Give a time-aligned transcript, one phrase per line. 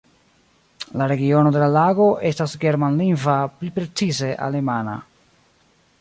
[1.01, 5.01] La regiono de la lago estas germanlingva, pli precize alemana.